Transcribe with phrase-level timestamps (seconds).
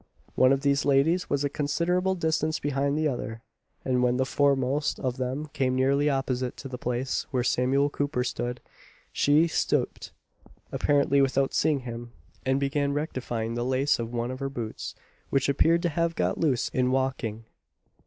[0.33, 3.43] One of these ladies was a considerable distance behind the other;
[3.85, 8.23] and when the foremost of them came nearly opposite to the place where Samuel Cooper
[8.23, 8.61] stood,
[9.13, 10.11] she stooped
[10.71, 12.13] apparently without seeing him
[12.47, 14.95] and began rectifying the lace of one of her boots,
[15.29, 17.45] which appeared to have got loose in walking.